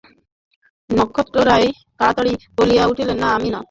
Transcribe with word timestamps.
নক্ষত্ররায় 0.89 1.67
তাড়াতাড়ি 1.97 2.31
বলিয়া 2.57 2.83
উঠিলেন, 2.87 3.17
না, 3.17 3.29
আমি 3.37 3.49
না। 3.49 3.59